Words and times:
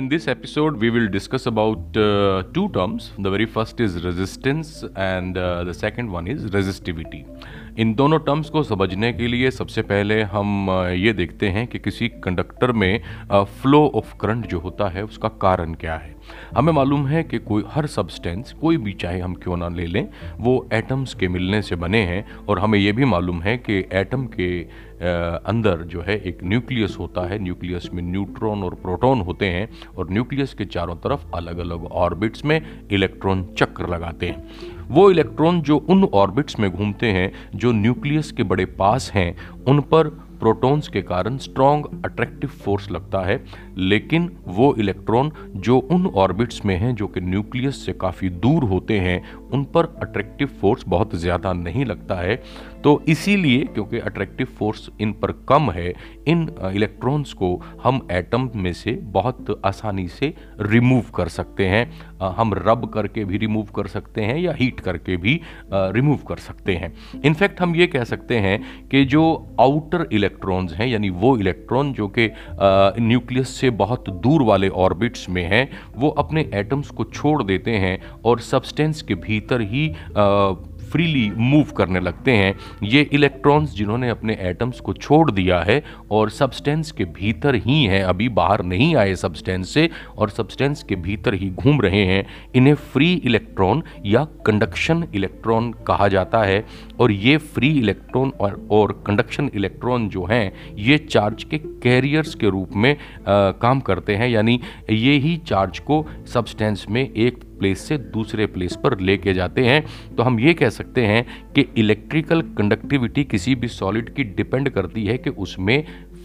In 0.00 0.08
this 0.08 0.28
episode, 0.28 0.78
we 0.78 0.88
will 0.88 1.08
discuss 1.08 1.44
about 1.44 1.94
uh, 1.94 2.42
two 2.54 2.70
terms. 2.70 3.10
The 3.18 3.30
very 3.30 3.44
first 3.44 3.80
is 3.80 4.02
resistance, 4.02 4.82
and 4.96 5.36
uh, 5.36 5.64
the 5.64 5.74
second 5.74 6.10
one 6.10 6.26
is 6.26 6.44
resistivity. 6.54 7.20
इन 7.80 7.92
दोनों 7.94 8.18
terms 8.18 8.48
को 8.50 8.62
समझने 8.62 9.12
के 9.12 9.26
लिए 9.26 9.50
सबसे 9.50 9.82
पहले 9.82 10.20
हम 10.22 10.68
ये 10.94 11.12
देखते 11.12 11.48
हैं 11.48 11.66
कि 11.66 11.78
किसी 11.78 12.08
कंडक्टर 12.24 12.72
में 12.72 13.00
फ्लो 13.32 13.80
ऑफ़ 13.94 14.14
करंट 14.20 14.46
जो 14.46 14.58
होता 14.58 14.88
है, 14.88 15.04
उसका 15.04 15.28
कारण 15.40 15.74
क्या 15.74 15.94
है। 15.94 16.14
हमें 16.56 16.72
मालूम 16.72 17.06
है 17.06 17.22
कि 17.22 17.38
कोई, 17.38 17.64
हर 17.68 17.86
सब्सटेंस 17.86 18.52
कोई 18.60 18.76
भी 18.76 18.92
चाहे 18.92 19.20
हम 19.20 19.34
क्यों 19.34 19.56
ना 19.56 19.68
ले 19.68 19.86
लें, 19.86 20.08
वो 20.38 20.68
एटम्स 20.72 21.14
के 21.14 21.28
मिलने 21.28 21.60
से 21.62 21.76
बने 21.76 22.02
हैं 22.02 22.24
और 22.38 22.58
हमें 22.58 22.78
ये 22.78 22.92
भी 22.92 23.04
मालूम 23.04 23.40
है 23.42 23.56
कि 23.58 23.78
एटम 23.92 24.26
के 24.34 24.60
अंदर 25.46 25.82
जो 25.84 26.02
है 26.02 26.18
एक 26.20 26.38
न्यूक्लियस 26.44 26.96
होता 26.98 27.26
है। 27.28 27.38
न्यूक्लियस 27.42 27.88
में 27.94 28.02
न्यूट्रॉन 28.02 28.64
और 28.64 28.74
प्रोटॉन 28.74 29.20
होते 29.20 29.46
हैं 29.46 29.68
और 29.96 30.10
न्यूक्लियस 30.10 30.52
के 30.54 30.64
चारों 30.66 30.96
तरफ़ 30.98 31.24
अलग 31.34 31.58
अलग 31.58 31.86
ऑर्बिट्स 32.02 32.44
में 32.44 32.60
इलेक्ट्रॉन 32.92 33.46
चक्र 33.58 33.88
लगाते 33.88 34.28
हैं। 34.28 34.79
वो 34.90 35.10
इलेक्ट्रॉन 35.10 35.60
जो 35.60 35.76
उन 35.76 36.04
ऑर्बिट्स 36.04 36.58
में 36.58 36.70
घूमते 36.70 37.06
हैं, 37.06 37.32
जो 37.54 37.72
न्यूक्लियस 37.72 38.32
के 38.32 38.42
बड़े 38.42 38.64
पास 38.64 39.10
हैं, 39.14 39.36
उन 39.68 39.80
पर 39.80 40.08
प्रोटॉन्स 40.40 40.88
के 40.88 41.02
कारण 41.02 41.36
स्ट्रॉन्ग 41.36 42.02
अट्रैक्टिव 42.04 42.50
फोर्स 42.50 42.90
लगता 42.90 43.20
है। 43.20 43.44
लेकिन 43.80 44.30
वो 44.46 44.74
इलेक्ट्रॉन 44.78 45.30
जो 45.56 45.78
उन 45.90 46.06
ऑर्बिट्स 46.16 46.64
में 46.66 46.76
हैं 46.76 46.94
जो 46.94 47.06
कि 47.06 47.20
न्यूक्लियस 47.20 47.84
से 47.86 47.92
काफ़ी 48.00 48.28
दूर 48.30 48.64
होते 48.64 48.98
हैं, 49.00 49.22
उन 49.50 49.64
पर 49.64 49.84
अट्रैक्टिव 50.02 50.48
फोर्स 50.60 50.84
बहुत 50.88 51.14
ज़्यादा 51.16 51.52
नहीं 51.52 51.84
लगता 51.84 52.14
है। 52.16 52.36
तो 52.84 53.02
इसीलिए 53.08 53.64
क्योंकि 53.64 53.98
अट्रैक्टिव 54.00 54.46
फोर्स 54.58 54.88
इन 55.00 55.12
पर 55.12 55.32
कम 55.48 55.70
है, 55.70 55.92
इन 56.28 56.48
इलेक्ट्रॉन्स 56.74 57.32
को 57.32 57.54
हम 57.82 58.06
एटम 58.10 58.48
में 58.56 58.72
से 58.72 58.92
बहुत 59.12 59.60
आसानी 59.64 60.06
से 60.10 60.32
रिमूव 60.60 61.10
कर 61.14 61.28
सकते 61.30 61.66
हैं। 61.66 61.90
हम 62.30 62.54
रब 62.56 62.90
करके 62.94 63.24
भी 63.24 63.38
रिमूव 63.38 63.66
कर 63.76 63.86
सकते 63.88 64.22
हैं 64.22 64.36
या 64.38 64.52
हीट 64.52 64.80
करके 64.80 65.16
भी 65.16 65.40
रिमूव 65.72 66.18
कर 66.28 66.36
सकते 66.38 66.74
हैं। 66.74 66.92
इनफैक्ट 67.24 67.60
हम 67.60 67.74
ये 67.76 67.86
कह 67.86 68.04
सकते 68.04 68.38
हैं 68.38 68.88
कि 68.88 69.04
जो 69.06 69.22
आउटर 69.60 70.06
इलेक्ट्रॉन्स 70.12 70.72
हैं, 70.72 70.86
यानी 70.86 71.10
वो 71.10 71.36
इलेक्ट्रॉन 71.38 71.92
जो 71.92 72.08
कि 72.08 72.28
न्यूक्लियस 73.00 73.48
से 73.50 73.69
बहुत 73.70 74.10
दूर 74.10 74.42
वाले 74.42 74.68
ऑर्बिट्स 74.68 75.28
में 75.28 75.42
हैं, 75.42 75.68
वो 75.96 76.08
अपने 76.08 76.50
एटम्स 76.54 76.90
को 76.90 77.04
छोड़ 77.04 77.42
देते 77.42 77.70
हैं 77.70 77.98
और 78.24 78.40
सब्सटेंस 78.40 79.02
के 79.02 79.14
भीतर 79.14 79.60
ही 79.60 79.88
फ्रीली 80.90 81.30
मूव 81.36 81.72
करने 81.76 82.00
लगते 82.00 82.32
हैं। 82.32 82.54
ये 82.82 83.02
इलेक्ट्रॉन्स 83.12 83.74
जिन्होंने 83.74 84.08
अपने 84.08 84.36
एटम्स 84.40 84.80
को 84.80 84.92
छोड़ 84.92 85.30
दिया 85.30 85.60
है 85.60 85.82
और 86.10 86.30
सब्सटेंस 86.30 86.92
के 86.92 87.04
भीतर 87.04 87.54
ही 87.56 87.82
हैं 87.84 88.02
अभी 88.04 88.28
बाहर 88.30 88.62
नहीं 88.64 88.94
आए 88.96 89.14
सब्सटेंस 89.14 89.74
से 89.74 89.88
और 90.18 90.30
सब्सटेंस 90.30 90.82
के 90.82 90.96
भीतर 90.96 91.34
ही 91.34 91.50
घूम 91.50 91.80
रहे 91.80 92.04
हैं। 92.06 92.24
इन्हें 92.54 92.74
फ्री 92.92 93.12
इलेक्ट्रॉन 93.14 93.82
या 94.06 94.24
कंडक्शन 94.46 95.04
इलेक्ट्रॉन 95.14 95.72
कहा 95.86 96.08
जाता 96.08 96.42
है 96.42 96.64
और 97.00 97.12
ये 97.12 97.36
फ्री 97.36 97.68
इलेक्ट्रॉन 97.78 98.32
और, 98.40 98.68
और 98.70 99.02
कंडक्शन 99.06 99.50
इलेक्ट्रॉन 99.54 100.08
जो 100.08 100.24
हैं 100.24 100.52
ये 100.78 100.98
चार्ज 100.98 101.44
के 101.44 101.58
कैरियर्स 101.58 102.34
के 102.34 102.50
रूप 102.50 102.70
में 102.76 102.92
आ, 102.92 103.50
काम 103.52 103.80
करते 103.80 104.16
हैं। 104.16 104.28
यानी 104.28 104.60
ये 104.90 105.16
ही 105.18 105.36
चार्ज 105.46 105.78
को 105.78 106.04
सब्सटेंस 106.26 106.86
में 106.90 107.02
एक 107.02 107.44
प्लेस 107.60 107.80
से 107.80 107.98
दूसरे 108.12 108.46
प्लेस 108.48 108.76
पर 108.84 108.98
लेके 109.00 109.34
जाते 109.34 109.64
हैं 109.64 109.84
तो 110.16 110.22
हम 110.22 110.38
ये 110.40 110.54
कह 110.54 110.68
सकते 110.70 111.06
हैं 111.06 111.24
कि 111.52 111.66
इलेक्ट्रिकल 111.78 112.42
कंडक्टिविटी 112.58 113.24
किसी 113.26 113.54
भी 113.54 113.68
सॉलिड 113.70 114.14
की 114.14 114.24
डिपेंड 114.36 114.70
करती 114.70 115.04
है 115.06 115.18
कि 115.18 115.30
उसमें 115.38 115.84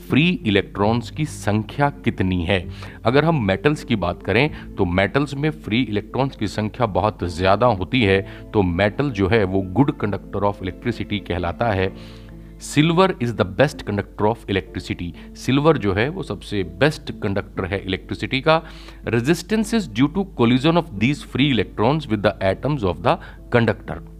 फ्री 0.09 0.27
इलेक्ट्रॉन्स 0.47 1.09
की 1.11 1.25
संख्या 1.25 1.89
कितनी 2.05 2.43
है। 2.45 2.59
अगर 3.05 3.25
हम 3.25 3.43
मेटल्स 3.45 3.83
की 3.83 3.95
बात 3.95 4.21
करें 4.23 4.75
तो 4.75 4.85
मेटल्स 4.85 5.33
में 5.35 5.49
फ्री 5.51 5.81
इलेक्ट्रॉन्स 5.83 6.35
की 6.35 6.47
संख्या 6.47 6.85
बहुत 6.87 7.23
ज़्यादा 7.29 7.67
होती 7.73 8.01
है 8.03 8.21
तो 8.53 8.61
मेटल 8.63 9.09
जो 9.11 9.27
है 9.27 9.43
वो 9.45 9.61
गुड 9.73 9.91
कंडक्टर 9.97 10.43
ऑफ़ 10.43 10.61
इलेक्ट्रिसिटी 10.63 11.19
कहलाता 11.21 11.71
है। 11.71 11.87
Silver 12.63 13.15
is 13.21 13.33
the 13.33 13.41
best 13.57 13.81
conductor 13.81 14.25
of 14.25 14.45
electricity 14.49 15.13
silver 15.35 15.77
जो 15.77 15.93
है, 15.93 16.07
वो 16.09 16.23
सबसे 16.23 16.63
बेस्ट 16.79 17.11
कंडक्टर 17.21 17.65
है 17.65 17.83
इलेक्ट्रिसिटी 17.85 18.41
का। 18.41 18.61
Resistance 19.07 19.73
is 19.73 19.89
due 19.89 20.07
to 20.07 20.23
collision 20.37 20.77
of 20.77 20.91
these 20.95 21.23
free 21.25 21.49
electrons 21.49 22.07
with 22.07 22.27
the 22.27 22.39
atoms 22.43 22.83
of 22.83 22.97
the 22.97 23.19
conductor 23.53 24.14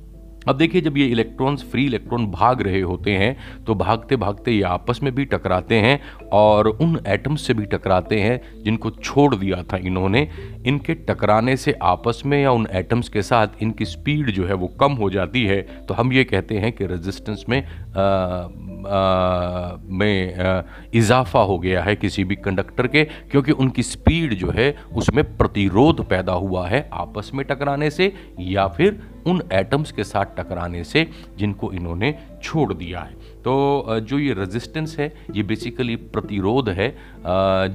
अब 0.48 0.58
देखिए 0.58 0.82
जब 0.82 0.98
ये 0.98 1.06
इलेक्ट्रॉन्स 1.06 1.64
फ्री 1.64 1.86
इलेक्ट्रॉन 1.86 2.28
भाग 2.28 2.62
रहे 2.62 2.82
होते 2.82 3.12
हैं 3.12 3.64
तो 3.66 3.76
भागते 3.76 4.16
भागते 4.16 4.52
ये 4.52 4.62
आपस 4.62 5.00
में 5.04 5.14
भी 5.16 5.26
टकराते 5.26 5.76
हैं 5.76 6.00
और 6.34 6.68
उन 6.68 7.00
एटम्स 7.08 7.48
से 7.48 7.54
भी 7.54 7.66
टकराते 7.66 8.20
हैं 8.20 8.64
जिनको 8.64 8.90
छोड़ 8.90 9.36
दिया 9.36 9.64
था 9.64 9.78
इन्होंने। 9.78 10.28
इनके 10.66 10.94
टकराने 10.94 11.58
से 11.58 11.72
आपस 11.84 12.22
में 12.26 12.42
या 12.44 12.52
उन 12.52 12.68
एटम्स 12.72 13.10
के 13.10 13.22
साथ 13.22 13.48
इनकी 13.62 13.86
स्पीड 13.86 14.32
जो 14.32 14.46
है 14.46 14.54
वो 14.54 14.68
कम 14.68 14.92
हो 14.92 15.10
जाती 15.10 15.44
है। 15.46 15.62
तो 15.86 15.94
हम 15.94 16.14
ये 16.14 16.24
कहते 16.24 16.58
हैं 16.58 16.72
कि 16.72 16.86
रेजिस्टेंस 16.86 17.46
में 17.50 17.62
आ, 17.62 18.48
में 18.86 20.64
इजाफा 20.94 21.40
हो 21.42 21.58
गया 21.60 21.84
है 21.84 21.96
किसी 21.96 22.24
भी 22.24 22.36
कंडक्टर 22.38 22.88
के, 22.88 23.04
क्योंकि 23.32 23.52
उनकी 23.54 23.84
स्पीड 23.84 24.34
जो 24.34 24.52
है, 24.52 24.76
उसमें 24.94 25.24
प्रतिरोध 25.38 26.08
पैदा 26.10 26.34
हुआ 26.34 26.68
है 26.68 26.88
आपस 26.94 27.32
में 27.34 27.46
टकराने 27.46 27.90
से, 27.90 28.14
या 28.40 28.68
फिर 28.68 29.02
उन 29.28 29.42
एटम्स 29.54 29.92
के 29.92 30.04
साथ 30.04 30.36
टकराने 30.38 30.84
से, 30.84 31.08
जिनको 31.38 31.72
इन्होंने 31.74 32.14
छोड़ 32.44 32.74
दिया 32.74 33.00
है। 33.00 33.14
तो 33.44 34.00
जो 34.02 34.20
ये 34.20 34.34
रेजिस्टेंस 34.34 34.96
है, 35.00 35.12
ये 35.36 35.44
बेसिकली 35.44 35.96
प्रतिरोध 35.96 36.70
है 36.70 36.90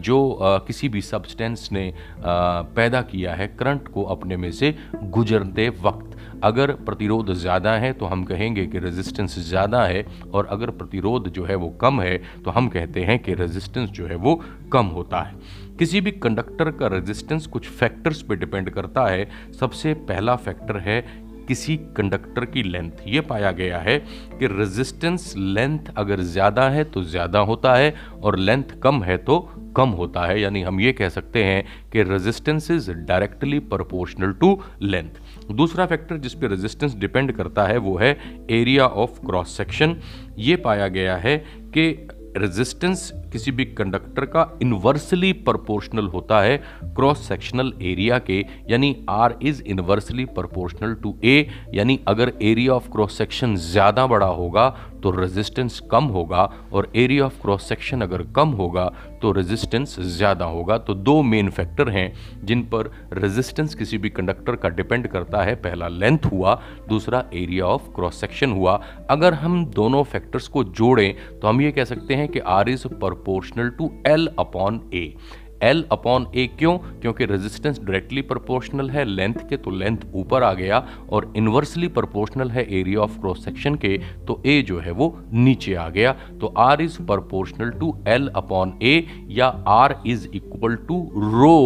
जो 0.01 0.39
किसी 0.67 0.89
भी 0.89 1.01
सब्सटेंस 1.03 1.69
ने 1.73 1.93
पैदा 2.21 3.03
किया 3.03 3.35
है 3.35 3.47
करंट 3.59 3.89
को 3.89 4.03
अपने 4.07 4.37
में 4.37 4.51
से 4.53 4.75
गुजरते 4.97 5.69
वक्त 5.83 6.10
अगर 6.45 6.73
प्रतिरोध 6.83 7.33
ज़्यादा 7.35 7.73
है 7.75 7.93
तो 7.93 8.07
हम 8.07 8.25
कहेंगे 8.25 8.67
कि 8.67 8.79
रेजिस्टेंस 8.79 9.39
ज़्यादा 9.41 9.85
है, 9.85 10.05
और 10.33 10.47
अगर 10.47 10.71
प्रतिरोध 10.73 11.29
जो 11.31 11.45
है 11.45 11.55
वो 11.57 11.69
कम 11.81 12.01
है 12.01 12.17
तो 12.45 12.51
हम 12.51 12.69
कहते 12.69 13.01
हैं 13.03 13.19
कि 13.19 13.35
रेजिस्टेंस 13.37 13.89
जो 13.91 14.07
है 14.07 14.17
वो 14.17 14.35
कम 14.73 14.87
होता 14.89 15.21
है। 15.21 15.35
किसी 15.79 16.01
भी 16.01 16.11
कंडक्टर 16.13 16.71
का 16.71 16.87
रेजिस्टेंस 16.89 17.47
कुछ 17.49 17.69
फैक्टर्स 17.71 18.23
पे 18.23 18.37
डिपेंड 18.37 18.71
करता 18.71 19.07
है। 19.07 19.29
सबसे 19.61 19.95
पहला 20.05 20.37
फैक्टर 20.39 20.79
है, 20.79 21.01
किसी 21.49 21.77
कंडक्टर 21.97 22.45
की 22.47 22.63
लेंथ 22.63 23.07
ये 23.07 23.21
पाया 23.23 23.51
गया 23.53 23.79
है 23.79 23.99
कि 24.39 24.47
रेजिस्टेंस 24.49 25.33
लेंथ 25.37 25.93
अगर 25.97 26.21
ज़्यादा 26.23 26.69
है 26.71 26.85
तो 26.87 27.03
ज़्यादा 27.05 27.39
होता 27.41 27.75
है, 27.75 27.95
और 28.15 28.39
लेंथ 28.39 28.79
कम 28.83 29.03
है 29.03 29.17
तो 29.19 29.39
कम 29.77 29.89
होता 29.91 30.25
है। 30.27 30.41
यानी 30.41 30.63
हम 30.63 30.81
ये 30.81 30.93
कह 30.93 31.09
सकते 31.09 31.43
हैं 31.45 31.65
कि 31.93 32.03
resistance 32.03 32.71
is 32.71 32.91
directly 32.91 33.59
proportional 33.69 34.33
to 34.33 34.59
length 34.83 35.21
दूसरा 35.53 35.87
फैक्टर 35.87 36.17
जिस 36.17 36.35
पे 36.35 36.47
रेजिस्टेंस 36.47 36.95
डिपेंड 36.97 37.33
करता 37.33 37.67
है 37.67 37.77
वो 37.79 37.97
है 37.97 38.17
एरिया 38.51 38.87
ऑफ़ 38.87 39.21
क्रॉस 39.27 39.57
सेक्शन 39.57 39.97
ये 40.39 40.57
पाया 40.57 40.89
गया 40.89 41.17
है 41.17 41.37
कि 41.77 41.91
रेजिस्टेंस 42.37 43.11
किसी 43.33 43.51
भी 43.51 43.65
कंडक्टर 43.65 44.25
का 44.25 44.47
इन्वर्सली 44.63 45.33
प्रोपोर्शनल 45.43 46.07
होता 46.07 46.41
है 46.41 46.57
क्रॉस 46.97 47.27
सेक्शनल 47.29 47.73
एरिया 47.83 48.19
के, 48.19 48.39
यानी 48.71 48.95
R 49.11 49.35
is 49.43 49.63
inversely 49.63 50.25
proportional 50.25 50.95
to 50.95 51.15
A 51.25 51.47
यानी 51.75 51.99
अगर 52.09 52.33
एरिया 52.43 52.73
ऑफ़ 52.73 52.89
क्रॉस 52.91 53.19
सेक्शन 53.19 53.57
ज़्यादा 53.57 54.07
बड़ा 54.07 54.27
होगा 54.27 54.69
तो 55.03 55.11
रेजिस्टेंस 55.13 55.79
कम 55.91 56.05
होगा 56.15 56.43
और 56.73 56.91
एरिया 56.97 57.25
ऑफ़ 57.25 57.41
क्रॉस 57.43 57.69
सेक्शन 57.69 58.01
अगर 58.01 58.23
कम 58.37 58.49
होगा 58.55 58.85
तो 59.23 59.33
रेजिस्टेंस 59.33 59.97
ज़्यादा 60.01 60.45
होगा। 60.47 60.79
तो 60.79 60.95
दो 60.95 61.21
मेन 61.23 61.51
फैक्टर 61.51 61.89
हैं 61.89 62.13
जिन 62.45 62.63
पर 62.65 62.91
रेजिस्टेंस 63.15 63.75
किसी 63.75 63.99
भी 63.99 64.11
कंडक्टर 64.11 64.57
का 64.57 64.69
डिपेंड 64.71 65.07
करता 65.09 65.43
है। 65.43 65.55
पहला 65.57 65.89
लेंथ 65.89 66.27
हुआ, 66.27 66.55
दूसरा 66.89 67.25
एरिया 67.35 67.67
ऑफ़ 67.67 67.89
क्रॉस 67.95 68.21
सेक्शन 68.21 68.53
हुआ। 68.53 68.81
अगर 69.11 69.35
हम 69.35 69.65
दोनों 69.67 70.03
फैक्टर्स 70.05 70.49
को 70.49 70.65
जोड़ें 70.65 71.39
तो 71.41 71.49
हम 71.49 71.61
ये 71.63 71.71
कह 71.73 71.85
सकते 71.85 72.15
हैं 72.15 72.29
कि 72.29 72.39
आर 72.39 72.69
इज़ 72.69 72.87
पर 72.89 72.99
proportional 73.01 73.69
to 73.71 73.91
L 74.07 74.27
upon 74.39 74.81
A 74.95 75.13
L 75.63 75.85
upon 75.93 76.27
A 76.35 76.47
क्यों? 76.59 76.77
क्योंकि 76.79 77.25
रेजिस्टेंस 77.25 77.79
डायरेक्टली 77.79 78.23
प्रोपोर्शनल 78.23 78.91
है 78.91 79.05
लेंथ 79.05 79.35
के 79.49 79.57
तो 79.57 79.71
लेंथ 79.71 79.99
ऊपर 80.15 80.43
आ 80.43 80.53
गया 80.55 80.87
और 81.11 81.33
इन्वर्सली 81.37 81.89
प्रोपोर्शनल 81.91 82.51
है 82.51 82.67
एरिया 82.81 83.01
ऑफ़ 83.01 83.19
क्रॉस 83.21 83.45
सेक्शन 83.45 83.75
के 83.75 83.97
तो 84.27 84.41
ए 84.47 84.61
जो 84.63 84.79
है 84.79 84.91
वो 84.93 85.17
नीचे 85.33 85.75
आ 85.75 85.89
गया। 85.89 86.13
तो 86.41 86.55
R 86.59 86.83
is 86.83 87.01
proportional 87.03 87.71
to 87.71 87.95
L 88.09 88.29
upon 88.37 88.79
A 88.83 89.07
या 89.31 89.47
R 89.69 90.01
is 90.07 90.29
equal 90.35 90.77
to 90.89 91.03
rho 91.17 91.57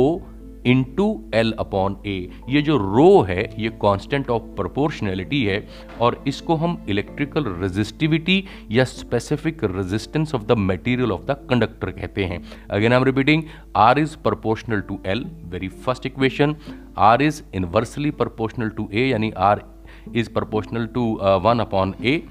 into 0.67 1.07
L 1.35 1.53
upon 1.59 1.97
A 2.07 2.17
ये 2.49 2.63
जो 2.63 2.77
रो 2.77 3.21
है, 3.23 3.43
ये 3.59 3.69
कांस्टेंट 3.83 4.31
ऑफ़ 4.31 4.43
प्रोपोर्शनैलिटी 4.57 5.43
है, 5.45 5.67
और 6.01 6.23
इसको 6.29 6.55
हम 6.57 6.79
इलेक्ट्रिकल 6.89 7.45
रेजिस्टिविटी 7.61 8.43
या 8.73 8.85
specific 8.85 9.65
resistance 9.67 10.35
of 10.35 10.45
the 10.45 10.59
material 10.61 11.13
of 11.13 11.25
the 11.25 11.37
conductor 11.51 11.91
कहते 11.91 12.25
हैं। 12.25 12.43
Again 12.71 12.93
I 12.93 12.99
am 12.99 13.05
repeating 13.05 13.43
R 13.77 13.99
is 13.99 14.17
proportional 14.25 14.81
to 14.89 14.99
L 15.07 15.25
very 15.47 15.69
first 15.69 16.07
equation 16.07 16.57
R 17.03 17.23
is 17.23 17.43
inversely 17.55 18.11
proportional 18.13 18.69
to 18.71 18.89
A 18.93 19.07
यानी 19.07 19.31
R 19.43 19.63
is 20.17 20.31
proportional 20.33 20.87
to 20.95 21.07
one 21.45 21.59
upon 21.61 21.95
A 22.05 22.23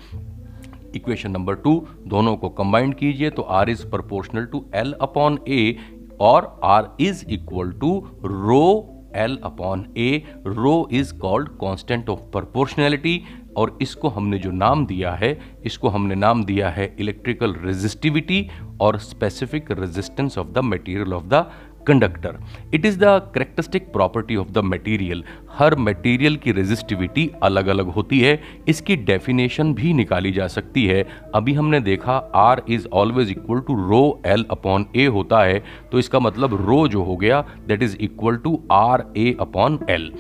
equation 0.96 1.32
number 1.32 1.56
two 1.58 1.72
दोनों 2.08 2.36
को 2.38 2.50
combined 2.52 2.94
कीजिए 2.96 3.30
तो 3.30 3.42
R 3.52 3.70
is 3.70 3.86
proportional 3.90 4.46
to 4.46 4.66
L 4.76 4.92
upon 5.02 5.40
A 5.48 5.76
और 6.22 6.60
R 6.64 6.90
is 7.00 7.26
equal 7.30 7.72
to 7.72 7.98
rho 8.26 8.90
L 9.16 9.38
upon 9.44 9.86
A 9.98 10.24
rho 10.48 10.88
is 10.92 11.14
called 11.18 11.50
constant 11.58 12.10
of 12.10 12.20
proportionality 12.32 13.22
और 13.58 13.78
इसको 13.82 14.10
हमने 14.10 14.38
जो 14.40 14.52
नाम 14.52 14.86
दिया 14.86 15.12
है, 15.12 15.38
इसको 15.66 15.90
हमने 15.90 16.16
नाम 16.16 16.44
दिया 16.44 16.70
है 16.70 16.96
इलेक्ट्रिकल 17.00 17.54
रेजिस्टिविटी 17.56 18.48
और 18.82 18.98
specific 19.00 19.72
resistance 19.72 20.38
of 20.38 20.48
the 20.48 20.64
material 20.64 21.14
of 21.14 21.24
the 21.24 21.46
conductor 21.88 22.38
it 22.74 22.86
is 22.86 22.98
the 23.00 23.06
characteristic 23.36 23.92
property 23.94 24.36
of 24.36 24.52
the 24.52 24.64
material 24.66 25.24
her 25.52 25.76
material 25.80 26.36
की 26.36 26.52
रेजिस्टिविटी 26.52 27.30
अलग 27.44 27.68
अलग 27.68 27.88
होती 27.88 28.20
है। 28.20 28.40
इसकी 28.68 28.96
डेफिनेशन 29.06 29.74
भी 29.74 29.94
निकाली 29.94 30.32
जा 30.32 30.48
सकती 30.48 30.86
है। 30.86 31.06
अभी 31.36 31.54
हमने 31.54 31.80
देखा 31.80 32.18
R 32.36 32.62
is 32.70 32.88
always 32.94 33.32
equal 33.32 33.60
to 33.60 33.76
rho 33.90 34.22
L 34.26 34.46
upon 34.52 34.86
A 34.96 35.06
होता 35.08 35.44
है। 35.44 35.64
तो 35.92 36.00
इसका 36.00 36.20
मतलब 36.20 36.56
रो 36.66 36.88
जो 36.88 37.04
हो 37.04 37.18
गया 37.18 37.42
that 37.68 37.84
is 37.84 37.98
equal 38.02 38.38
to 38.38 38.62
R 38.72 39.06
A 39.18 39.36
upon 39.40 39.80
L 39.90 40.12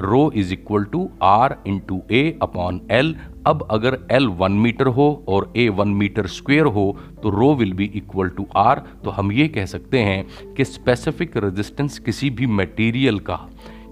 rho 0.00 0.30
is 0.34 0.52
equal 0.52 0.84
to 0.84 1.08
R 1.22 1.56
into 1.66 2.00
A 2.10 2.38
upon 2.42 2.80
L 2.90 3.14
अब 3.48 3.66
अगर 3.70 3.98
एल 4.12 4.26
वन 4.26 4.52
मीटर 4.52 4.86
हो 4.86 5.24
और 5.28 5.52
ए 5.56 5.68
वन 5.68 5.88
मीटर 5.88 6.26
स्क्वेयर 6.26 6.66
हो 6.66 6.98
तो 7.22 7.30
rho 7.30 7.54
will 7.54 7.72
be 7.72 7.84
equal 7.84 8.28
to 8.28 8.46
R 8.56 8.82
तो 9.04 9.10
हम 9.10 9.32
ये 9.32 9.48
कह 9.48 9.66
सकते 9.66 9.98
हैं 9.98 10.54
कि 10.54 10.64
स्पेसिफिक 10.64 11.36
रेजिस्टेंस 11.36 11.98
किसी 11.98 12.30
भी 12.30 12.46
मटेरियल 12.46 13.18
का 13.18 13.48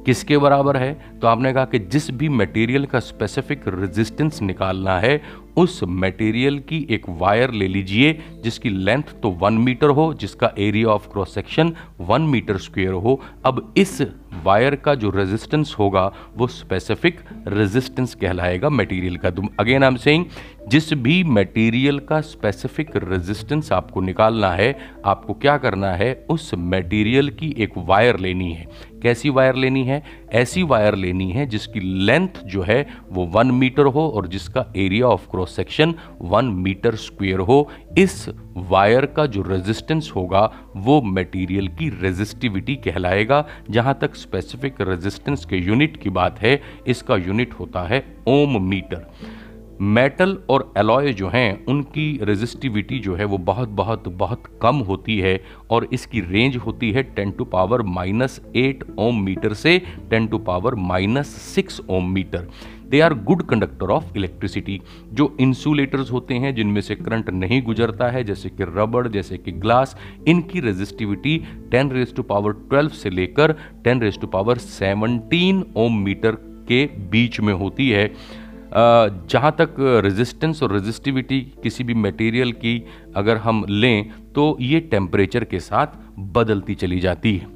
किसके 0.07 0.37
बराबर 0.39 0.77
है? 0.77 1.19
तो 1.21 1.27
आपने 1.27 1.53
कहा 1.53 1.65
कि 1.65 1.79
जिस 1.79 2.11
भी 2.11 2.29
मटेरियल 2.29 2.85
का 2.87 2.99
स्पेसिफिक 3.01 3.61
रेजिस्टेंस 3.69 4.43
निकालना 4.43 4.99
है, 4.99 5.23
उस 5.57 5.81
मटेरियल 5.85 6.59
की 6.59 6.87
एक 6.91 7.07
वायर 7.09 7.51
ले 7.51 7.69
लीजिए, 7.69 8.13
जिसकी 8.45 8.69
लेंथ 8.69 9.03
तो 9.23 9.31
वन 9.31 9.55
मीटर 9.55 9.89
हो, 9.89 10.15
जिसका 10.15 10.53
area 10.59 10.89
of 10.89 11.09
cross 11.09 11.35
section 11.35 11.73
one 12.01 12.23
metre 12.23 12.59
square 12.59 12.93
हो। 12.93 13.21
अब 13.45 13.75
इस 13.77 14.03
वायर 14.45 14.75
का 14.75 14.95
जो 14.95 15.11
रेजिस्टेंस 15.11 15.75
होगा, 15.79 16.13
वो 16.37 16.47
स्पेसिफिक 16.47 17.21
रेजिस्टेंस 17.49 18.15
कहलाएगा 18.15 18.69
मटेरियल 18.69 19.17
का। 19.17 19.31
तुम 19.31 19.49
अगेन 19.61 19.83
आई 19.83 19.89
एम 19.89 19.97
सेइंग 19.97 20.25
जिस 20.69 20.93
भी 20.93 21.23
मटेरियल 21.25 21.99
का 21.99 22.21
स्पेसिफिक 22.21 22.91
रेजिस्टेंस 22.97 23.73
आपको 23.73 24.01
निकालना 24.01 24.51
है, 24.51 24.79
आपको 25.05 25.35
क्या 25.35 25.57
करना 25.59 25.93
है? 25.93 26.27
उस 26.31 26.51
मटेरियल 26.55 27.31
की 27.31 27.55
एक 27.59 27.73
वायर 27.79 28.19
लेनी 28.19 28.53
है। 28.53 28.67
कैसी 29.03 29.31
वायर 29.31 29.55
लेनी 29.55 29.85
है? 29.85 30.03
ऐसी 30.33 30.63
वायर 30.63 30.95
लेनी 30.95 31.31
है 31.31 31.47
जिसकी 31.47 31.81
लेंथ 31.81 32.43
जो 32.45 32.63
है, 32.63 32.87
वो 33.11 33.27
वन 33.27 33.51
मीटर 33.51 33.85
हो 33.85 34.09
और 34.09 34.27
जिसका 34.27 34.67
area 34.77 35.07
of 35.07 35.29
cross 35.31 35.57
section 35.57 35.95
one 36.23 36.45
metre 36.45 36.95
square 36.95 37.39
हो। 37.39 37.69
इस 37.99 38.29
वायर 38.57 39.07
का 39.07 39.27
जो 39.27 39.43
रेजिस्टेंस 39.43 40.13
होगा, 40.17 40.51
वो 40.77 41.01
मटेरियल 41.03 41.69
की 41.69 41.89
रेजिस्टिविटी 42.03 42.77
कहलाएगा। 42.77 43.45
जहाँ 43.71 43.99
तक 44.01 44.15
स्पेसिफिक 44.15 44.81
रेजिस्टेंस 44.81 45.45
के 45.45 45.57
यूनिट 45.57 45.97
की 45.97 46.11
बात 46.11 46.39
है, 46.39 46.61
इसका 46.87 47.17
यूनिट 47.17 47.55
होता 47.55 47.83
है 47.83 48.05
ओम 48.29 48.63
मीटर 48.63 49.07
मेटल 49.81 50.37
और 50.51 50.73
एलॉय 50.79 51.13
जो 51.13 51.29
हैं, 51.29 51.65
उनकी 51.67 52.19
रेजिस्टिविटी 52.23 52.99
जो 52.99 53.15
है, 53.15 53.25
वो 53.25 53.39
बहुत 53.39 53.69
बहुत 53.71 54.09
बहुत 54.09 54.43
कम 54.63 54.77
होती 54.81 55.19
है 55.19 55.41
और 55.71 55.89
इसकी 55.93 56.21
रेंज 56.21 56.57
होती 56.57 56.91
है 56.93 57.03
10 57.15 57.37
to 57.39 57.45
power 57.45 57.83
minus 57.83 58.41
eight 58.57 58.85
ohm 58.99 59.21
metre 59.25 59.55
से 59.55 59.81
10 60.13 60.31
to 60.31 60.39
power 60.39 60.75
minus 60.75 61.35
six 61.45 61.81
ohm 61.91 62.11
metre 62.13 62.49
they 62.91 63.01
are 63.01 63.15
good 63.25 63.43
conductor 63.43 63.91
of 63.91 64.17
electricity 64.17 64.81
जो 65.13 65.37
इंसुलेटर्स 65.41 66.11
होते 66.13 66.35
हैं, 66.35 66.55
जिनमें 66.55 66.81
से 66.81 66.95
करंट 66.95 67.31
नहीं 67.31 67.63
गुजरता 67.63 68.09
है, 68.09 68.25
जैसे 68.25 68.49
कि 68.49 68.65
रबड़ 68.69 69.07
जैसे 69.09 69.39
कि 69.39 69.53
ग्लास 69.53 69.97
इनकी 70.29 70.61
रेजिस्टिविटी 70.61 71.39
10 71.71 71.93
रेज 71.93 72.15
टू 72.15 72.23
पावर 72.25 72.53
12 72.73 72.95
से 72.95 73.11
लेकर 73.11 73.55
10 73.85 74.03
raise 74.03 74.21
to 74.21 74.27
power 74.27 74.59
17 74.61 75.63
ohm 75.77 75.99
metre 76.01 76.37
के 76.69 76.85
बीच 77.11 77.41
में 77.41 77.53
होती 77.55 77.89
है। 77.91 78.09
जहाँ 79.29 79.55
तक 79.61 79.75
रेजिस्टेंस 80.05 80.63
और 80.63 80.73
रेजिस्टिविटी 80.73 81.41
किसी 81.63 81.85
भी 81.85 81.95
मटेरियल 81.95 82.53
की 82.55 82.83
अगर 83.17 83.37
हम 83.37 83.65
लें 83.69 84.11
तो 84.35 84.57
ये 84.61 84.81
टेम्परेचर 84.91 85.45
के 85.45 85.61
साथ 85.61 85.87
बदलती 86.33 86.75
चली 86.75 86.99
जाती 87.01 87.37
है। 87.37 87.56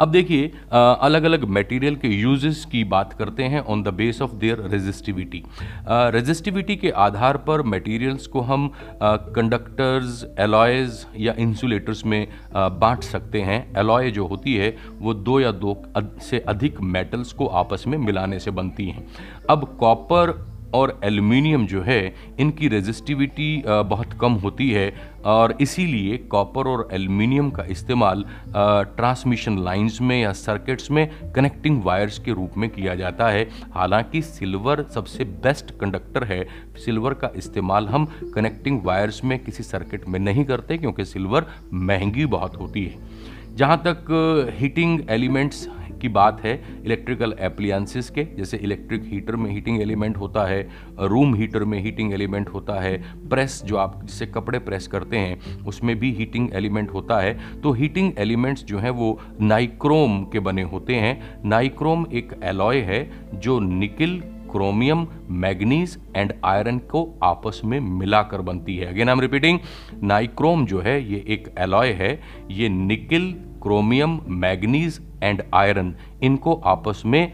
अब 0.00 0.10
देखिए 0.10 0.50
अलग 0.72 1.24
अलग 1.24 1.44
मटेरियल 1.48 1.94
के 1.96 2.08
यूजेस 2.08 2.64
की 2.64 2.82
बात 2.84 3.12
करते 3.12 3.42
हैं 3.42 3.60
on 3.60 3.82
the 3.82 3.88
base 3.88 4.20
of 4.22 4.32
their 4.34 4.60
resistivity 4.72 5.42
resistivity 5.88 6.76
के 6.76 6.90
आधार 7.04 7.36
पर 7.36 7.62
मटेरियल्स 7.64 8.26
को 8.26 8.40
हम 8.40 8.70
कंडक्टर्स 9.02 10.24
एलॉयज 10.38 11.06
या 11.18 11.34
इंसुलेटर्स 11.38 12.04
में 12.06 12.26
बांट 12.54 13.02
सकते 13.02 13.40
हैं। 13.40 13.58
एलॉय 13.78 14.10
जो 14.10 14.26
होती 14.26 14.54
है, 14.54 14.76
वो 14.98 15.14
दो 15.14 15.38
या 15.40 15.52
दो 15.52 15.82
से 16.22 16.38
अधिक 16.48 16.80
मेटल्स 16.80 17.32
को 17.32 17.46
आपस 17.46 17.84
में 17.86 17.98
मिलाने 17.98 18.38
से 18.38 18.50
बनती 18.50 18.88
हैं। 18.90 19.06
अब 19.50 19.64
कॉपर 19.80 20.34
और 20.76 20.98
एल्युमिनियम 21.04 21.66
जो 21.66 21.82
है, 21.82 22.14
इनकी 22.40 22.68
रेजिस्टिविटी 22.68 23.62
बहुत 23.66 24.12
कम 24.20 24.32
होती 24.36 24.70
है 24.70 24.92
और 25.26 25.56
इसीलिए 25.60 26.16
कॉपर 26.28 26.68
और 26.68 26.88
एल्युमिनियम 26.92 27.50
का 27.50 27.64
इस्तेमाल 27.70 28.24
ट्रांसमिशन 28.56 29.58
लाइंस 29.58 29.98
में 30.02 30.20
या 30.22 30.32
सर्किट्स 30.34 30.90
में 30.90 31.32
कनेक्टिंग 31.32 31.82
वायर्स 31.84 32.18
के 32.18 32.32
रूप 32.32 32.56
में 32.56 32.68
किया 32.70 32.94
जाता 32.94 33.28
है। 33.28 33.48
हालाँकि 33.74 34.22
सिल्वर 34.22 34.84
सबसे 34.94 35.24
बेस्ट 35.44 35.70
कंडक्टर 35.78 36.24
है। 36.24 36.42
सिल्वर 36.84 37.14
का 37.14 37.30
इस्तेमाल 37.36 37.88
हम 37.88 38.06
कनेक्टिंग 38.34 38.80
वायर्स 38.84 39.22
में 39.24 39.38
किसी 39.38 39.62
सर्किट 39.62 40.08
में 40.08 40.18
नहीं 40.20 40.44
करते 40.44 40.78
क्योंकि 40.78 41.04
सिल्वर 41.04 41.46
महँगी 41.72 42.26
बहुत 42.28 42.56
होती 42.56 42.84
है। 42.84 43.15
जहाँ 43.56 43.76
तक 43.86 44.52
हीटिंग 44.58 45.00
एलिमेंट्स 45.10 45.68
की 46.00 46.08
बात 46.08 46.40
है 46.40 46.52
इलेक्ट्रिकल 46.84 47.34
एप्लियंसेस 47.40 48.10
के, 48.10 48.24
जैसे 48.36 48.56
इलेक्ट्रिक 48.56 49.04
हीटर 49.04 49.36
में 49.36 49.50
हीटिंग 49.50 49.80
एलिमेंट 49.82 50.16
होता 50.16 50.44
है 50.46 50.68
रूम 51.00 51.34
हीटर 51.34 51.64
में 51.64 51.78
हीटिंग 51.80 52.12
एलिमेंट 52.12 52.48
होता 52.48 52.80
है 52.80 52.96
प्रेस 53.28 53.62
जो 53.64 53.76
आप, 53.76 54.00
जिससे 54.04 54.26
कपड़े 54.26 54.58
प्रेस 54.58 54.86
करते 54.86 55.16
हैं, 55.16 55.64
उसमें 55.64 55.98
भी 55.98 56.12
हीटिंग 56.12 56.48
एलिमेंट 56.54 56.90
होता 56.90 57.20
है। 57.20 57.60
तो 57.60 57.72
हीटिंग 57.72 58.12
एलिमेंट्स 58.18 58.64
जो 58.64 58.78
हैं, 58.78 58.90
वो 58.90 59.18
नाइक्रोम 59.40 60.22
के 60.24 60.40
बने 60.40 60.62
होते 60.62 60.94
हैं। 60.94 61.42
नाइक्रोम 61.44 62.06
एक 62.12 62.40
एलॉय 62.42 62.80
है, 62.80 63.10
जो 63.34 63.58
nickel 63.60 64.22
chromium, 64.50 65.06
manganese 65.30 65.96
and 66.16 66.32
iron 66.44 66.78
को 66.90 67.02
आपस 67.22 67.60
में 67.64 67.78
मिलाकर 67.80 68.40
बनती 68.40 68.76
है। 68.76 68.86
Again 68.86 69.08
I 69.08 69.12
am 69.12 69.20
repeating 69.20 69.58
nichrome 70.02 70.64
जो 70.66 70.80
है, 70.80 71.00
ये 71.12 71.24
एक 71.28 71.54
एलॉय 71.58 71.90
है। 71.92 72.12
ये 72.50 72.68
nickel, 72.68 73.32
chromium, 73.62 74.20
manganese 74.28 75.00
and 75.22 75.42
iron, 75.54 75.94
इनको 76.22 76.54
आपस 76.66 77.02
में 77.06 77.32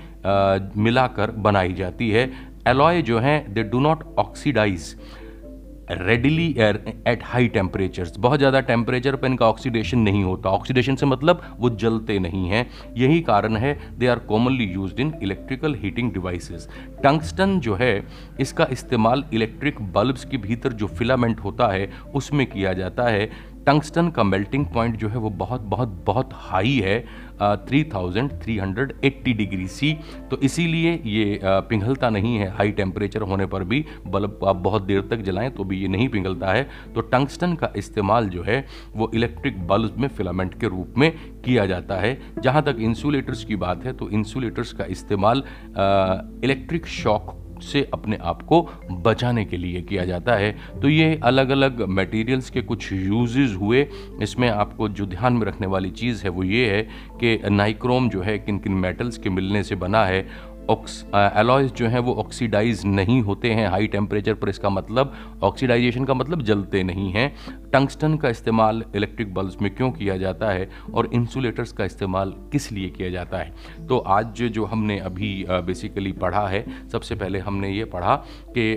मिलाकर 0.77 1.31
बनाई 1.31 1.73
जाती 1.73 2.11
है। 2.11 2.31
एलॉय 2.69 3.03
जो 3.03 3.19
हैं 3.19 3.53
they 3.55 3.63
do 3.63 3.81
not 3.81 4.05
oxidise 4.19 4.95
readily 5.93 6.47
air 6.59 6.77
at 7.09 7.23
high 7.25 7.49
temperatures 7.49 8.17
बहुत 8.19 8.39
ज़्यादा 8.39 8.61
टेम्परेचर 8.63 9.17
पर 9.17 9.27
इनका 9.27 9.47
ऑक्सीडेशन 9.47 9.99
नहीं 9.99 10.23
होता। 10.25 10.51
ऑक्सीडेशन 10.51 10.97
से 10.97 11.07
मतलब 11.07 11.43
वो 11.59 11.71
जलते 11.73 12.19
नहीं 12.19 12.49
हैं। 12.49 12.67
यही 12.97 13.21
कारण 13.23 13.57
है 13.57 13.77
they 13.99 14.07
are 14.07 14.19
commonly 14.29 14.65
use 14.65 15.01
in 15.01 15.13
electrical 15.23 15.75
heating 15.75 16.13
devices 16.13 16.69
tungsten 17.03 17.59
जो 17.61 17.75
है, 17.75 18.05
इसका 18.41 18.67
इस्तेमाल 18.73 19.25
इलेक्ट्रिक 19.35 19.81
बल्ब्स 19.93 20.25
के 20.25 20.37
भीतर 20.39 20.73
जो 20.73 20.87
फिलामेंट 20.89 21.41
होता 21.41 21.73
है, 21.73 21.91
उसमें 22.15 22.47
किया 22.47 22.73
जाता 22.73 23.09
है। 23.09 23.31
टंगस्टन 23.67 24.09
का 24.11 24.23
मेल्टिंग 24.23 24.67
पॉइंट 24.67 24.97
जो 24.97 25.09
है 25.09 25.17
वो 25.17 25.31
बहुत 25.31 25.61
बहुत 25.73 25.89
बहुत 26.07 26.31
हाई 26.35 26.79
है 26.85 26.99
three 27.67 27.83
thousand 27.85 28.31
three 28.43 28.57
hundred 28.59 28.93
eighty 29.05 29.33
degree 29.33 29.67
C 29.69 29.93
तो 30.31 30.37
इसीलिए 30.39 30.93
ये 31.07 31.41
पिघलता 31.45 32.11
नहीं 32.11 32.37
है 32.37 32.51
हाई 32.51 32.71
टेम्परेचर 32.73 33.23
होने 33.23 33.47
पर 33.47 33.65
भी। 33.65 33.85
बल्ब 34.07 34.41
आप 34.47 34.57
बहुत 34.57 34.83
देर 34.83 35.01
तक 35.11 35.23
जलाएँ 35.23 35.51
तो 35.51 35.65
भी 35.65 35.81
ये 35.81 35.89
नहीं 35.89 36.09
पिघलता 36.09 36.53
है। 36.53 36.69
तो 36.95 37.01
टंगस्टन 37.03 37.55
का 37.55 37.73
इस्तेमाल 37.77 38.29
जो 38.29 38.43
है 38.43 38.65
वो 38.97 39.11
इलेक्ट्रिक 39.15 39.67
बल्ब 39.67 39.99
में 39.99 40.09
फिलामेंट 40.09 40.59
के 40.61 40.69
रूप 40.69 40.95
में 40.99 41.11
किया 41.45 41.67
जाता 41.67 41.97
है। 41.97 42.19
जहाँ 42.41 42.63
तक 42.63 42.77
इंसुलेटर्स 42.81 43.45
की 43.45 43.57
बात 43.57 43.85
है 43.85 43.93
तो 43.93 44.11
इंसुलेटर्स 44.11 44.73
का 44.73 44.85
इस्तेमाल 44.91 45.43
इलेक्ट्रिक 46.45 46.87
शॉक 46.87 47.39
से 47.63 47.87
अपने 47.95 48.17
आप 48.17 48.43
को 48.43 48.61
बचाने 48.91 49.45
के 49.45 49.57
लिए 49.57 49.83
किया 49.83 50.05
जाता 50.05 50.35
है। 50.35 50.57
तो 50.83 50.89
ये 50.89 51.21
अलग 51.23 51.51
अलग 51.51 51.83
मटेरियल्स 51.89 52.51
के 52.51 52.63
कुछ 52.63 52.93
यूजेज 52.93 53.55
हुए। 53.55 53.87
इसमें 54.23 54.49
आपको 54.49 54.89
जो 54.89 55.07
ध्यान 55.07 55.33
में 55.33 55.47
रखने 55.47 55.67
वाली 55.67 55.91
चीज़ 55.91 56.23
है 56.25 56.31
वो 56.31 56.45
ये 56.45 56.71
है 56.71 56.83
कि 57.23 57.39
नाइक्रोम 57.51 58.09
जो 58.09 58.23
है 58.23 58.39
किन 58.39 58.59
किन 58.59 58.73
मेटल्स 58.73 59.19
के 59.19 59.31
मिलने 59.31 59.63
से 59.63 59.75
बना 59.75 60.05
है 60.05 60.27
एलॉयज 60.71 61.73
जो 61.73 61.87
हैं 61.87 61.99
वो 61.99 62.15
ऑक्सीडाइज 62.15 62.83
नहीं 62.87 63.21
होते 63.23 63.51
हैं 63.51 63.67
हाई 63.69 63.87
टेम्परेचर 63.87 64.35
पर 64.35 64.49
इसका 64.49 64.71
मतलब 64.71 65.15
ऑक्सीडाइजेशन 65.43 66.05
का 66.05 66.15
मतलब 66.15 66.43
जलते 66.43 66.83
नहीं 66.83 67.11
हैं। 67.13 67.29
टंगस्टन 67.73 68.17
का 68.17 68.29
इस्तेमाल 68.29 68.85
इलेक्ट्रिक 68.97 69.35
बल्ब 69.35 69.63
में 69.63 69.75
क्यों 69.75 69.91
किया 69.91 70.17
जाता 70.17 70.51
है 70.51 70.69
और 70.95 71.11
इंसुलेटर्स 71.15 71.73
का 71.73 71.85
इस्तेमाल 71.85 72.35
किस 72.53 72.71
लिए 72.73 72.89
किया 72.89 73.11
जाता 73.11 73.39
है? 73.39 73.53
तो 73.89 73.99
आज 73.99 74.43
जो 74.45 74.65
हमने 74.65 74.99
अभी 75.01 75.45
बेसिकली 75.51 76.13
पढ़ा 76.15 76.47
है, 76.49 76.65
सबसे 76.89 77.15
पहले 77.15 77.39
हमने 77.39 77.71
ये 77.71 77.85
पढ़ा 77.85 78.17
कि 78.49 78.75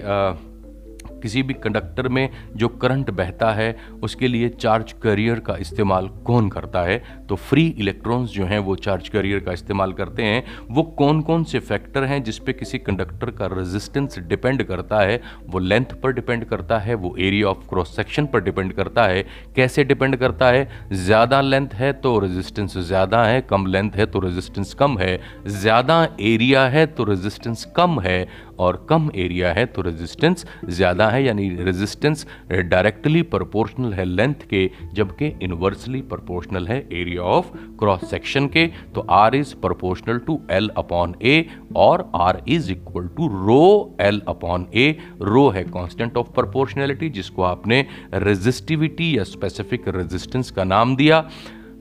किसी 1.25 1.43
भी 1.43 1.53
कंडक्टर 1.55 2.07
में 2.09 2.29
जो 2.55 2.67
करंट 2.77 3.09
बहता 3.11 3.51
है, 3.53 3.75
उसके 4.03 4.27
लिए 4.27 4.49
चार्ज 4.51 4.91
करियर 5.03 5.39
का 5.41 5.55
इस्तेमाल 5.57 6.07
कौन 6.25 6.49
करता 6.49 6.81
है? 6.81 6.97
तो 7.29 7.35
फ्री 7.37 7.65
इलेक्ट्रॉन्स 7.79 8.29
जो 8.31 8.45
हैं, 8.45 8.59
वो 8.59 8.75
चार्ज 8.77 9.09
करियर 9.09 9.39
का 9.39 9.53
इस्तेमाल 9.53 9.93
करते 9.93 10.23
हैं। 10.23 10.43
वो 10.69 10.83
कौन 10.99 11.21
कौन 11.21 11.43
से 11.43 11.59
फैक्टर 11.61 12.03
हैं 12.03 12.21
जिस 12.23 12.37
पे 12.39 12.53
किसी 12.53 12.77
कंडक्टर 12.79 13.31
का 13.31 13.45
रेजिस्टेंस 13.53 14.19
डिपेंड 14.27 14.63
करता 14.63 14.99
है? 15.01 15.21
वो 15.47 15.59
लेंथ 15.61 15.95
पर 16.03 16.13
डिपेंड 16.13 16.45
करता 16.45 16.77
है, 16.79 16.95
वो 16.95 17.15
एरिया 17.19 17.47
ऑफ़ 17.47 17.67
क्रॉस 17.69 17.95
सेक्शन 17.95 18.25
पर 18.25 18.43
डिपेंड 18.43 18.73
करता 18.73 19.03
है। 19.05 19.25
कैसे 19.55 19.83
डिपेंड 19.85 20.15
करता 20.15 20.47
है? 20.47 20.67
ज़्यादा 20.93 21.41
लेंथ 21.41 21.73
है 21.73 21.91
तो 21.95 22.17
रेजिस्टेंस 22.19 22.77
ज़्यादा 22.77 23.23
है, 23.23 23.41
कम 23.43 23.65
लेंथ 23.67 23.91
है 23.95 24.05
तो 24.05 24.19
रेजिस्टेंस 24.19 24.73
कम 24.73 24.97
है। 24.99 25.19
ज़्यादा 25.47 26.03
एरिया 26.23 26.67
है 26.67 26.85
तो 26.87 27.03
रेजिस्टेंस 27.03 27.65
कम 27.75 27.99
है। 27.99 28.27
और 28.59 28.85
कम 28.89 29.09
एरिया 29.15 29.51
है 29.53 29.65
तो 29.65 29.81
रेजिस्टेंस 29.81 30.45
ज़्यादा 30.67 31.09
है, 31.09 31.23
यानी 31.23 31.49
रेजिस्टेंस 31.57 32.25
डायरेक्टली 32.51 33.21
प्रोपोर्शनल 33.25 33.93
है 33.93 34.05
लेंथ 34.05 34.47
के, 34.49 34.69
जबकि 34.93 35.27
इन्वर्सली 35.43 36.01
प्रोपोर्शनल 36.03 36.67
है 36.67 36.77
एरिया 36.93 37.21
ऑफ़ 37.21 37.51
क्रॉस 37.79 38.09
सेक्शन 38.09 38.47
के 38.47 38.65
तो 38.95 39.05
R 39.11 39.35
is 39.35 39.55
proportional 39.61 40.17
to 40.27 40.39
L 40.51 40.69
upon 40.77 41.15
A 41.23 41.45
और 41.77 42.09
R 42.15 42.41
is 42.47 42.71
equal 42.71 43.07
to 43.17 43.27
rho 43.37 43.97
L 44.01 44.21
upon 44.27 44.67
A 44.75 44.89
rho 45.21 45.47
है 45.49 45.63
कांस्टेंट 45.65 46.17
ऑफ़ 46.17 46.31
प्रोपोर्शनैलिटी 46.33 47.09
जिसको 47.11 47.43
आपने 47.43 47.85
रेजिस्टिविटी 48.13 49.17
या 49.17 49.23
स्पेसिफिक 49.25 49.87
रेजिस्टेंस 49.87 50.51
का 50.51 50.63
नाम 50.63 50.95
दिया। 50.95 51.19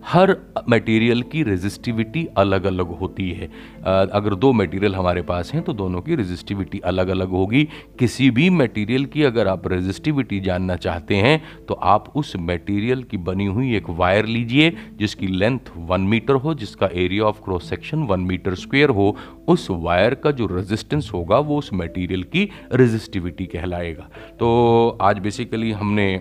हर 0.04 0.36
मटेरियल 0.68 1.22
की 1.22 1.42
रेजिस्टिविटी 1.42 2.26
अलग 2.38 2.64
अलग 2.64 2.88
होती 2.98 3.30
है। 3.30 3.46
अगर 3.86 4.34
दो 4.34 4.52
मटेरियल 4.52 4.94
हमारे 4.94 5.22
पास 5.22 5.52
हैं 5.54 5.62
तो 5.62 5.72
दोनों 5.72 6.00
की 6.00 6.14
रेजिस्टिविटी 6.14 6.78
अलग 6.84 7.08
अलग 7.08 7.28
होगी। 7.30 7.62
किसी 7.98 8.30
भी 8.30 8.48
मटेरियल 8.50 9.06
की 9.06 9.22
अगर 9.22 9.48
आप 9.48 9.66
रेजिस्टिविटी 9.68 10.40
जानना 10.40 10.76
चाहते 10.76 11.16
हैं 11.16 11.40
तो 11.68 11.74
आप 11.74 12.12
उस 12.16 12.32
मटेरियल 12.40 13.02
की 13.02 13.16
बनी 13.18 13.46
हुई 13.46 13.74
एक 13.76 13.90
वायर 13.90 14.26
लीजिए, 14.26 14.70
जिसकी 14.96 15.26
लेंथ 15.26 15.72
वन 15.78 16.00
मीटर 16.00 16.34
हो, 16.34 16.54
जिसका 16.54 16.88
area 16.94 17.24
of 17.24 17.40
cross 17.44 17.68
section 17.70 18.02
one 18.04 18.20
metre 18.22 18.54
square 18.56 18.90
हो। 18.90 19.16
उस 19.48 19.66
वायर 19.70 20.14
का 20.14 20.30
जो 20.30 20.46
रेजिस्टेंस 20.46 21.10
होगा, 21.14 21.38
वो 21.38 21.58
उस 21.58 21.70
मटेरियल 21.74 22.22
की 22.24 22.48
रेजिस्टिविटी 22.72 23.46
कहलाएगा। 23.46 24.08
तो 24.40 24.98
आज 25.02 25.18
बेसिकली 25.18 25.72
हमने 25.72 26.20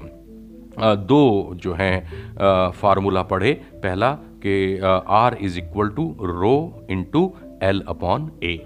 दो 0.80 1.54
जो 1.56 1.74
हैं 1.74 2.72
फार्मूला 2.72 3.22
पढ़े। 3.24 3.54
पहला 3.76 4.12
कि 4.46 4.80
R 4.80 5.38
is 5.42 5.58
equal 5.60 5.90
to 5.90 6.06
rho 6.22 6.86
into 6.90 7.32
L 7.64 7.84
upon 7.88 8.32
A 8.44 8.58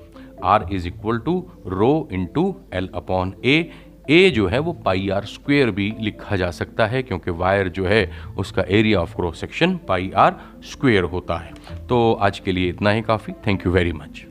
R 0.43 0.67
is 0.71 0.87
equal 0.87 1.19
to 1.19 1.43
rho 1.67 2.07
into 2.11 2.55
L 2.73 2.89
upon 2.95 3.33
A 3.45 3.69
A 4.09 4.29
जो 4.29 4.47
है, 4.47 4.59
वो 4.59 4.73
पाई 4.75 5.09
आर 5.09 5.25
स्क्वेयर 5.25 5.71
भी 5.71 5.93
लिखा 5.99 6.35
जा 6.35 6.49
सकता 6.51 6.85
है, 6.85 7.01
क्योंकि 7.03 7.31
वायर 7.33 7.69
जो 7.69 7.85
है, 7.85 8.09
उसका 8.37 8.63
area 8.69 8.99
of 8.99 9.15
cross 9.15 9.41
section 9.41 9.75
pi 9.87 10.11
R 10.15 10.35
square 10.65 11.03
होता 11.05 11.37
है। 11.37 11.53
तो 11.87 12.13
आज 12.13 12.39
के 12.39 12.51
लिए 12.51 12.69
इतना 12.69 12.91
ही 12.91 13.01
काफ़ी। 13.01 13.33
Thank 13.47 13.65
you 13.65 13.71
very 13.71 13.91
much 13.93 14.25